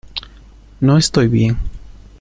no 0.79 0.97
estoy 0.97 1.27
bien. 1.27 1.59